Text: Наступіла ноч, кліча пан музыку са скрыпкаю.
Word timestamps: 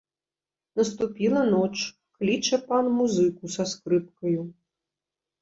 Наступіла 0.79 1.41
ноч, 1.55 1.75
кліча 2.17 2.59
пан 2.73 2.85
музыку 2.97 3.53
са 3.59 3.63
скрыпкаю. 3.75 4.41